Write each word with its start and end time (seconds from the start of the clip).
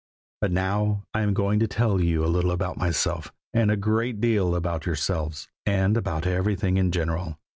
But 0.41 0.51
now 0.51 1.03
I 1.13 1.21
am 1.21 1.35
going 1.35 1.59
to 1.59 1.67
tell 1.67 2.01
you 2.01 2.25
a 2.25 2.25
little 2.25 2.49
about 2.49 2.75
myself, 2.75 3.31
and 3.53 3.69
a 3.69 3.77
great 3.77 4.19
deal 4.19 4.55
about 4.55 4.87
yourselves, 4.87 5.47
and 5.63 5.95
about 5.95 6.25
everything 6.25 6.77
in 6.77 6.91
general. 6.91 7.37